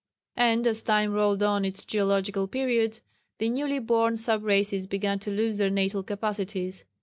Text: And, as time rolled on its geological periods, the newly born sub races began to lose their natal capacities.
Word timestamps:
And, 0.37 0.65
as 0.65 0.81
time 0.81 1.13
rolled 1.13 1.43
on 1.43 1.63
its 1.63 1.85
geological 1.85 2.47
periods, 2.47 3.03
the 3.37 3.51
newly 3.51 3.77
born 3.77 4.17
sub 4.17 4.43
races 4.43 4.87
began 4.87 5.19
to 5.19 5.29
lose 5.29 5.59
their 5.59 5.69
natal 5.69 6.01
capacities. 6.01 6.85